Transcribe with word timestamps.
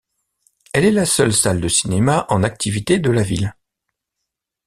Elle 0.73 0.85
est 0.85 0.91
la 0.91 1.05
seule 1.05 1.31
salle 1.31 1.61
de 1.61 1.67
cinéma 1.67 2.25
en 2.29 2.41
activité 2.41 2.97
de 2.97 3.11
la 3.11 3.21
ville. 3.21 3.53